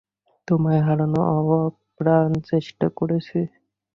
[0.47, 1.25] তোমায় হারানোর
[1.61, 3.39] আপ্রাণ চেষ্টা করেছি।